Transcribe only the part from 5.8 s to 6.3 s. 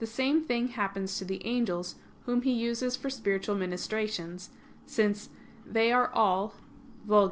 are